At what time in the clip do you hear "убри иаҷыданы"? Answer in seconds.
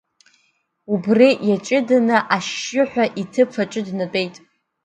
0.93-2.17